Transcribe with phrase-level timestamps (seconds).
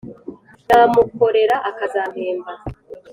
[0.67, 2.51] namukorera akazampemba